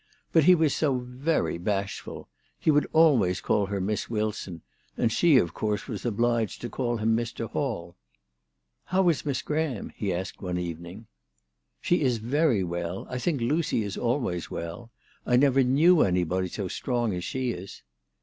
[0.33, 2.27] But he was so very bashful!
[2.59, 4.63] He would always call her Miss Wilson;
[4.97, 7.47] and she of course was obliged to call him Mr.
[7.47, 7.95] Hall."
[8.85, 11.05] How is Miss Graham?" he asked one evening."
[11.83, 13.05] She is very well.
[13.11, 14.89] I think Lucy is always well.
[15.23, 17.83] I never knew anybody so strong as she is."